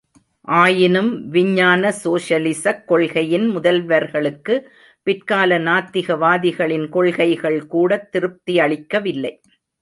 [0.47, 4.55] ஆயினும் விஞ்ஞான சோஷலிஸக் கொள்கையின் முதல்வர்களுக்கு,
[5.07, 9.33] பிற்கால நாத்திகவாதிகளின் கொள்கைகள்கூட திருப்தியளிக்கவில்லை.